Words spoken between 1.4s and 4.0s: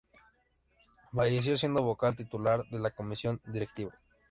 siendo vocal titular de la comisión directiva.